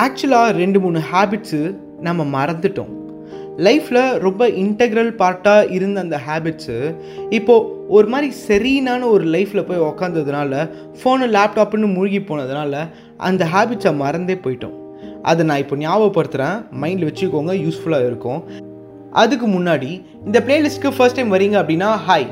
ஆக்சுவலாக 0.00 0.52
ரெண்டு 0.60 0.80
மூணு 0.80 0.98
ஹேபிட்ஸு 1.12 1.58
நம்ம 2.06 2.24
மறந்துட்டோம். 2.34 2.92
லைஃப்பில் 3.66 4.18
ரொம்ப 4.18 4.42
இன்டெக்ரல் 4.62 5.10
பார்ட்டாக 5.22 5.70
இருந்த 5.70 6.00
அந்த 6.00 6.20
ஹேபிட்ஸு 6.26 6.76
இப்போது 7.38 7.66
ஒரு 7.96 8.06
மாதிரி 8.08 8.28
சரியான 8.32 9.06
ஒரு 9.06 9.24
லைஃப்பில் 9.24 9.66
போய் 9.68 9.84
உக்காந்ததுனால 9.88 10.62
ஃபோனு 11.00 11.26
லேப்டாப்புன்னு 11.36 11.90
மூழ்கி 11.96 12.20
போனதுனால 12.20 12.80
அந்த 13.16 13.44
ஹேபிட்ஸை 13.54 13.92
மறந்தே 13.96 14.36
போயிட்டோம். 14.44 14.76
அதை 15.22 15.46
நான் 15.46 15.62
இப்போ 15.64 15.76
ஞாபகப்படுத்துகிறேன் 15.76 16.56
மைண்டில் 16.84 17.08
வச்சுக்கோங்க 17.10 17.54
யூஸ்ஃபுல்லாக 17.64 18.08
இருக்கும். 18.10 18.40
அதுக்கு 19.10 19.48
முன்னாடி 19.48 19.92
இந்த 20.26 20.40
பிளேலிஸ்ட்க்கு 20.48 20.96
ஃபர்ஸ்ட் 20.96 21.16
டைம் 21.16 21.34
வரீங்க 21.36 21.58
அப்படின்னா 21.62 21.90
hi 22.08 22.28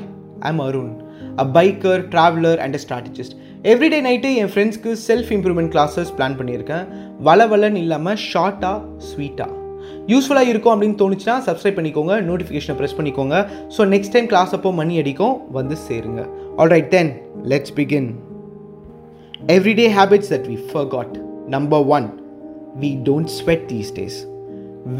I'm 0.50 0.58
Arun 0.68 0.92
a 1.38 1.46
biker 1.58 2.02
traveller 2.14 2.56
and 2.56 2.76
a 2.78 2.82
strategist 2.86 3.36
everyday 3.72 3.98
night 4.06 4.28
என் 4.42 4.50
ஃப்ரெண்ட்ஸ்க்கு 4.52 4.90
செல்ஃப் 5.08 5.30
இம்ப்ரூவ்மெண்ட் 5.36 5.72
கிளாஸஸ் 5.74 6.10
பிளான் 6.18 6.36
பண்ணியிருக்கேன். 6.38 6.84
வள 7.28 7.68
இல்லாமல் 7.84 8.20
ஷார்ட்டாக 8.30 8.78
ஸ்வீட்டாக 9.08 9.56
யூஸ்ஃபுல்லாக 10.12 10.50
இருக்கும் 10.52 10.72
அப்படின்னு 10.74 10.98
தோணுச்சுன்னா 11.02 11.34
சப்ஸ்கிரைப் 11.46 11.76
பண்ணிக்கோங்க 11.78 12.14
நோட்டிஃபிகேஷனை 12.28 12.74
ப்ரெஸ் 12.78 12.96
பண்ணிக்கோங்க. 12.98 13.36
ஸோ 13.74 13.80
நெக்ஸ்ட் 13.92 14.14
டைம் 14.14 14.28
கிளாஸ் 14.32 14.52
அப்போ 14.56 14.70
மணி 14.80 14.94
அடிக்கும் 15.02 15.34
வந்து 15.58 15.76
சேருங்க. 15.86 16.22
Alright 16.62 16.88
then 16.94 17.10
let's 17.52 17.74
begin 17.78 18.08
everyday 19.56 19.86
habits 19.98 20.30
that 20.34 20.48
we 20.52 20.56
forgot 20.70 21.14
number 21.56 21.84
one 21.96 22.08
we 22.82 22.90
don't 23.08 23.32
sweat 23.38 23.66
these 23.72 23.92
days 23.98 24.18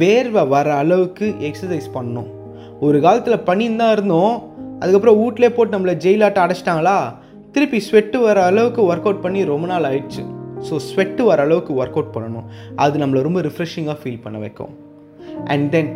வேர்வை 0.03 0.45
வர 0.55 0.69
அளவுக்கு 0.83 1.29
எக்ஸசைஸ் 1.49 1.89
பண்ணோம் 1.97 2.31
ஒரு 2.87 2.99
காலத்தில் 3.07 3.45
பண்ணின்னு 3.49 3.81
தான் 3.83 3.95
இருந்தோம் 3.97 4.35
அதுக்கப்புறம் 4.81 5.19
வீட்லேயே 5.23 5.53
போட்டு 5.57 5.75
நம்மளை 5.77 5.95
ஜெயிலாட்டம் 6.05 6.45
அடைச்சிட்டாங்களா? 6.47 6.99
திருப்பி 7.55 7.79
ஸ்வெட்டு 7.87 8.19
வர 8.29 8.39
அளவுக்கு 8.51 8.81
ஒர்க் 8.91 9.09
அவுட் 9.09 9.25
பண்ணி 9.25 9.41
ரொம்ப 9.53 9.67
நாள் 9.73 9.89
ஆயிடுச்சு. 9.89 10.23
ஸோ 10.69 10.77
ஸ்வெட்டு 10.89 11.23
வர 11.31 11.43
அளவுக்கு 11.47 11.73
ஒர்க் 11.81 11.99
அவுட் 11.99 12.15
பண்ணணும். 12.17 12.47
அது 12.85 12.95
நம்மளை 13.03 13.23
ரொம்ப 13.29 13.41
ரிஃப்ரெஷிங்காக 13.49 13.99
ஃபீல் 14.03 14.23
பண்ண 14.25 14.39
வைக்கும். 14.45 14.73
அண்ட் 15.53 15.69
தென் 15.75 15.91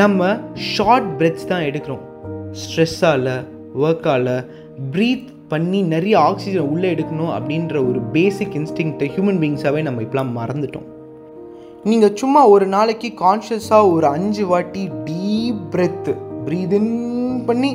நம்ம 0.00 0.30
ஷார்ட் 0.72 1.10
பிரெத்ஸ் 1.18 1.50
தான் 1.52 1.66
எடுக்கிறோம். 1.68 2.04
ஸ்ட்ரெஸ்ஸால் 2.62 3.28
ஒர்க்கால் 3.84 4.32
ப்ரீத் 4.94 5.28
பண்ணி 5.52 5.78
நிறைய 5.92 6.14
ஆக்சிஜன் 6.28 6.70
உள்ளே 6.72 6.88
எடுக்கணும் 6.94 7.32
அப்படின்ற 7.36 7.76
ஒரு 7.90 8.00
பேசிக் 8.16 8.56
இன்ஸ்டிங்க்டை 8.60 9.08
ஹியூமன் 9.14 9.40
பீங்ஸாகவே 9.42 9.80
நம்ம 9.88 10.02
இப்போலாம் 10.06 10.32
மறந்துட்டோம். 10.38 10.88
நீங்கள் 11.90 12.16
சும்மா 12.20 12.40
ஒரு 12.54 12.66
நாளைக்கு 12.74 13.08
கான்ஷியஸாக 13.24 13.90
ஒரு 13.94 14.06
அஞ்சு 14.16 14.44
வாட்டி 14.50 14.82
டீப் 15.06 15.60
பிரெத்து 15.74 16.12
ப்ரீத் 16.46 16.74
இன் 16.78 16.92
பண்ணி 17.48 17.72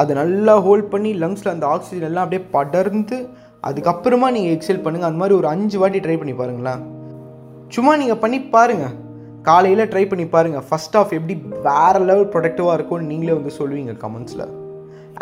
அதை 0.00 0.12
நல்லா 0.20 0.54
ஹோல்ட் 0.66 0.88
பண்ணி 0.92 1.10
லங்ஸில் 1.22 1.54
அந்த 1.54 1.66
ஆக்சிஜன் 1.74 2.08
எல்லாம் 2.08 2.24
அப்படியே 2.24 2.44
படர்ந்து 2.56 3.18
அதுக்கப்புறமா 3.68 4.28
நீங்கள் 4.36 4.54
எக்ஸல் 4.56 4.82
பண்ணுங்கள் 4.84 5.08
அந்த 5.10 5.20
மாதிரி 5.22 5.34
ஒரு 5.40 5.48
அஞ்சு 5.54 5.76
வாட்டி 5.82 5.98
ட்ரை 6.06 6.16
பண்ணி 6.20 6.34
பாருங்களேன். 6.40 6.80
சும்மா 7.74 7.92
நீங்கள் 8.00 8.20
பண்ணி 8.22 8.38
பாருங்கள் 8.54 8.96
காலையில் 9.48 9.90
ட்ரை 9.92 10.02
பண்ணி 10.08 10.26
பாருங்கள் 10.34 10.64
ஃபஸ்ட் 10.68 10.96
ஆஃப் 11.00 11.14
எப்படி 11.18 11.34
வேறு 11.68 12.00
லெவல் 12.08 12.32
ப்ரொடக்டிவாக 12.32 12.76
இருக்கும்னு 12.78 13.10
நீங்களே 13.12 13.36
வந்து 13.38 13.52
சொல்லுவீங்க 13.60 13.94
கமெண்ட்ஸில் 14.02 14.44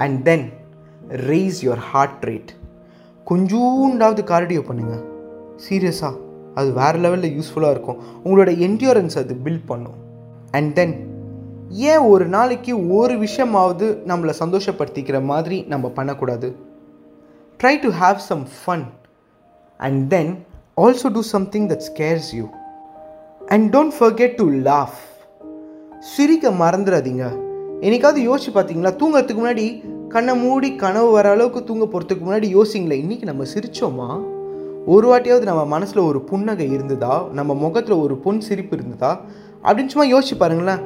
and 0.05 0.19
then 0.29 0.47
race 1.31 1.61
your 1.67 1.85
heart 1.91 2.25
rate 2.31 2.51
கொஞ்சூண்டாவது 3.31 4.25
cardio 4.33 4.63
பண்ணுங்கள் 4.71 5.05
சீரியஸாக 5.67 6.17
அது 6.61 6.69
வேறு 6.81 6.99
லெவலில் 7.05 7.35
யூஸ்ஃபுல்லாக 7.37 7.75
இருக்கும். 7.77 7.99
உங்களோட 8.25 8.51
என்டியூரன்ஸ் 8.67 9.17
அது 9.23 9.35
பில்ட் 9.45 9.67
பண்ணும். 9.73 9.99
அண்ட் 10.59 10.73
தென் 10.79 10.95
ஏன் 11.91 12.05
ஒரு 12.13 12.25
நாளைக்கு 12.35 12.73
ஒரு 12.99 13.15
விஷயமாவது 13.25 13.87
நம்மளை 14.11 14.33
சந்தோஷப்படுத்திக்கிற 14.43 15.19
மாதிரி 15.33 15.59
நம்ம 15.73 15.89
பண்ணக்கூடாது? 15.99 16.49
Try 17.63 17.81
to 17.81 17.89
have 18.01 18.17
some 18.17 18.47
fun 18.61 18.85
and 19.79 20.09
then 20.09 20.45
also 20.77 21.09
do 21.13 21.21
something 21.21 21.69
that 21.69 21.83
scares 21.89 22.29
you 22.33 22.45
and 23.49 23.77
don't 23.77 23.93
forget 24.01 24.35
to 24.35 24.51
laugh 24.51 24.99
சிரிக்க 25.99 26.51
மறந்துடாதீங்க 26.51 27.25
என்னைக்காவது 27.81 28.21
யோசிச்சு 28.29 28.55
பார்த்தீங்களா 28.55 28.93
தூங்கிறதுக்கு 28.97 29.43
முன்னாடி 29.43 29.89
கண்ணை 30.09 30.37
மூடி 30.37 30.77
கனவு 30.77 31.11
வர 31.11 31.31
அளவுக்கு 31.31 31.65
தூங்க 31.65 31.85
போகிறதுக்கு 31.85 32.27
முன்னாடி 32.29 32.49
யோசிங்களேன் 32.57 33.05
இன்றைக்கி 33.05 33.23
நம்ம 33.23 33.45
சிரித்தோமா 33.45 34.39
ஒரு 34.87 35.07
வாட்டியாவது 35.13 35.43
நம்ம 35.43 35.65
மனசில் 35.65 36.03
ஒரு 36.03 36.21
புன்னகை 36.21 36.73
இருந்ததா? 36.73 37.27
நம்ம 37.33 37.55
முகத்தில் 37.55 37.95
ஒரு 37.95 38.17
பொன் 38.17 38.41
சிரிப்பு 38.41 38.77
இருந்ததா? 38.77 39.21
அப்படின்னு 39.63 39.87
சும்மா 39.87 40.19
யோசிச்சு 40.19 40.37
பாருங்களேன். 40.39 40.81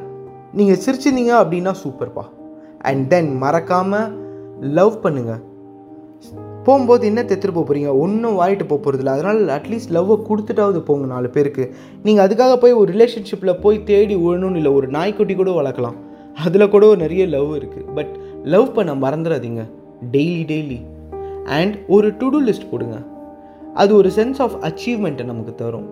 நீங்கள் 0.52 0.76
சிரிச்சிருந்தீங்க 0.76 1.34
அப்படின்னா 1.44 1.74
சூப்பர்ப்பா. 1.84 2.24
அண்ட் 2.80 3.08
தென் 3.08 3.36
மறக்காமல் 3.36 4.10
லவ் 4.60 4.94
பண்ணுங்கள் 5.02 5.42
போகும்போது 6.66 7.02
என்ன 7.10 7.22
தெத்துட்டு 7.22 7.54
போக 7.56 7.64
போகிறீங்க 7.68 7.90
ஒன்றும் 8.02 8.36
வாரிட்டு 8.40 8.64
போக 8.70 8.78
போகிறதில்ல 8.84 9.14
அதனால் 9.16 9.40
அட்லீஸ்ட் 9.56 9.92
லவ்வை 9.96 10.16
கொடுத்துட்டாவது 10.28 10.78
போங்க 10.88 11.06
நாலு 11.06 11.28
பேருக்கு. 11.36 11.64
நீங்கள் 12.06 12.24
அதுக்காக 12.26 12.56
போய் 12.62 12.78
ஒரு 12.80 12.90
ரிலேஷன்ஷிப்பில் 12.94 13.60
போய் 13.64 13.78
தேடி 13.90 14.16
விழணும்னு 14.24 14.60
இல்லை 14.60 14.72
ஒரு 14.72 14.88
நாய்க்குட்டி 14.96 15.34
கூட 15.40 15.50
வளர்க்கலாம். 15.60 15.98
அதில் 16.44 16.72
கூட 16.74 16.84
நிறைய 17.02 17.24
லவ் 17.34 17.50
இருக்குது 17.56 17.88
பட் 17.96 18.12
லவ் 18.54 18.68
பண்ண 18.76 18.94
மறந்துடாதீங்க 19.04 19.64
டெய்லி 20.14 20.44
டெய்லி 20.52 20.80
அண்ட் 21.58 21.74
ஒரு 21.96 22.08
டு 22.16 22.28
டூ 22.28 22.40
லிஸ்ட் 22.48 22.70
போடுங்க. 22.70 22.96
அது 23.82 23.92
ஒரு 24.00 24.10
சென்ஸ் 24.16 24.40
ஆஃப் 24.44 24.56
அச்சீவ்மெண்ட்டை 24.68 25.24
நமக்கு 25.32 25.54
தரும். 25.54 25.86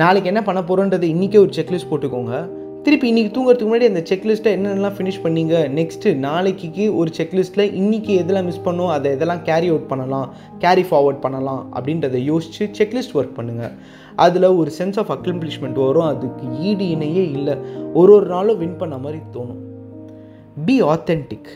நாளைக்கு 0.00 0.30
என்ன 0.32 0.42
பண்ண 0.48 0.60
போகிறோன்றது 0.60 1.06
இன்றைக்கே 1.14 1.38
ஒரு 1.44 1.52
செக்லிஸ்ட் 1.58 1.90
போட்டுக்கோங்க. 1.92 2.34
திருப்பி 2.82 3.14
இன்றைக்கி 3.14 3.28
தூங்குறதுக்கு 3.28 3.66
முன்னாடி 3.66 3.86
அந்த 3.86 4.02
செக்லிஸ்ட்டை 4.10 4.56
என்னென்னலாம் 4.56 4.92
ஃபினிஷ் 4.96 5.20
பண்ணீங்க? 5.22 5.54
நெக்ஸ்ட்டு 5.74 6.14
நாளைக்கு 6.14 6.96
ஒரு 6.96 7.10
செக்லிஸ்ட்டில் 7.16 7.70
இன்றைக்கி 7.72 8.12
எதெல்லாம் 8.20 8.44
மிஸ் 8.44 8.60
பண்ணோம்? 8.64 8.88
அதை 8.88 9.12
எதெல்லாம் 9.12 9.42
கேரி 9.42 9.68
அவுட் 9.68 9.86
பண்ணலாம்? 9.86 10.34
கேரி 10.58 10.82
ஃபார்வர்ட் 10.82 11.20
பண்ணலாம்? 11.20 11.72
அப்படின்றத 11.74 12.16
யோசித்து 12.16 12.84
செக்லிஸ்ட் 12.84 13.16
ஒர்க் 13.16 13.40
பண்ணுங்கள் 13.40 13.72
அதில் 14.16 14.42
ஒரு 14.42 14.70
சென்ஸ் 14.78 14.98
ஆஃப் 14.98 15.10
அக்கம்ப்ளிஷ்மெண்ட் 15.10 15.84
வரும். 15.84 16.02
அதுக்கு 16.02 16.58
ஈடு 16.60 16.84
இணையே 16.84 17.30
இல்லை. 17.30 17.56
ஒரு 17.94 18.12
ஒரு 18.12 18.26
நாளும் 18.26 18.58
வின் 18.58 18.76
பண்ண 18.76 18.98
மாதிரி 18.98 19.22
தோணும். 19.32 19.60
பி 20.64 20.82
ஆத்தென்டிக் 20.82 21.50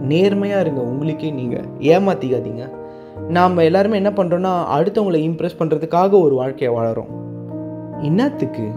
நேர்மையாக 0.00 0.60
இருங்க. 0.60 0.80
உங்களுக்கே 0.80 1.30
நீங்கள் 1.30 1.64
ஏமாற்றிக்காதீங்க 1.78 2.70
நாம் 3.28 3.56
எல்லாருமே 3.56 3.96
என்ன 3.96 4.10
பண்ணுறோன்னா 4.10 4.80
அடுத்தவங்களை 4.80 5.18
இம்ப்ரெஸ் 5.18 5.58
பண்ணுறதுக்காக 5.58 6.20
ஒரு 6.20 6.34
வாழ்க்கையை 6.34 6.78
வாழறோம். 6.78 7.12
என்னத்துக்கு? 8.02 8.68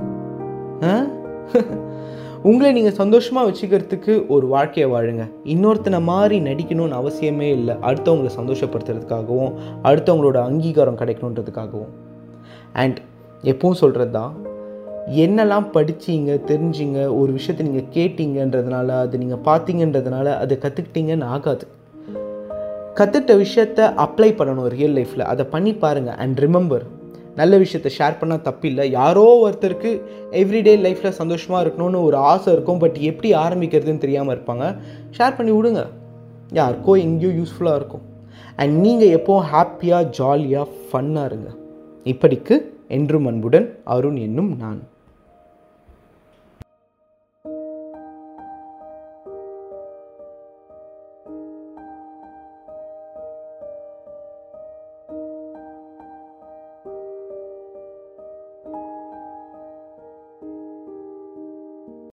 ஆ? 0.84 1.08
உங்களை 2.44 2.72
நீங்கள் 2.72 2.94
சந்தோஷமாக 2.94 3.52
வச்சுக்கிறதுக்கு 3.52 4.28
ஒரு 4.28 4.48
வாழ்க்கையை 4.48 4.92
வாழுங்க. 4.92 5.24
இன்னொருத்தனை 5.44 6.04
மாதிரி 6.04 6.40
நடிக்கணும்னு 6.40 6.98
அவசியமே 7.02 7.50
இல்லை. 7.52 7.76
அடுத்தவங்களை 7.82 8.32
சந்தோஷப்படுத்துறதுக்காகவும் 8.40 9.54
அடுத்தவங்களோட 9.84 10.42
அங்கீகாரம் 10.42 10.98
கிடைக்கணுன்றதுக்காகவும். 10.98 11.94
அண்ட் 12.74 13.00
எப்பவும் 13.44 13.80
சொல்கிறது 13.84 14.12
தான் 14.12 14.34
என்னெல்லாம் 15.06 15.68
படிச்சீங்க 15.74 16.32
தெரிஞ்சிங்க 16.52 17.00
ஒரு 17.16 17.32
விஷயத்தை 17.32 17.68
நீங்கள் 17.68 17.90
கேட்டிங்கன்றதுனால 17.94 18.88
அது 18.88 19.18
நீங்கள் 19.18 19.44
பார்த்தீங்கன்றதுனால 19.46 20.38
அதை 20.38 20.58
கற்றுக்கிட்டீங்கன்னு 20.62 21.26
ஆகாது. 21.26 21.68
கற்றுட்ட 22.94 23.34
விஷயத்த 23.38 23.80
அப்ளை 24.06 24.32
பண்ணணும் 24.40 24.68
ரியல் 24.68 24.96
லைஃப்பில் 24.98 25.30
அதை 25.32 25.46
பண்ணி 25.46 25.74
பாருங்கள் 25.74 26.16
அண்ட் 26.16 26.40
ரிமெம்பர் 26.40 26.86
நல்ல 27.40 27.54
விஷயத்தை 27.64 27.92
ஷேர் 27.98 28.20
பண்ணால் 28.20 28.46
தப்பில்லை. 28.48 28.86
யாரோ 29.00 29.26
ஒருத்தருக்கு 29.46 29.92
எவ்ரிடே 30.42 30.74
லைஃப்பில் 30.86 31.18
சந்தோஷமாக 31.22 31.64
இருக்கணும்னு 31.66 32.02
ஒரு 32.10 32.18
ஆசை 32.32 32.50
இருக்கும். 32.56 32.82
பட் 32.84 32.98
எப்படி 33.12 33.32
ஆரம்பிக்கிறதுன்னு 33.46 34.04
தெரியாமல் 34.06 34.36
இருப்பாங்க. 34.36 34.66
ஷேர் 35.18 35.38
பண்ணி 35.40 35.54
விடுங்க. 35.58 35.84
யாருக்கோ 36.60 36.94
எங்கேயோ 37.06 37.32
யூஸ்ஃபுல்லாக 37.40 37.80
இருக்கும். 37.82 38.06
அண்ட் 38.62 38.76
நீங்கள் 38.86 39.14
எப்போவும் 39.18 39.48
ஹாப்பியாக 39.54 40.10
ஜாலியாக 40.20 40.68
ஃபன்னாக 40.88 41.30
இருங்க. 41.32 41.50
இப்படிக்கு 42.14 42.56
என்றும் 42.98 43.28
அன்புடன் 43.32 43.68
அருண் 43.96 44.20
என்னும் 44.28 44.52
நான். 44.64 44.80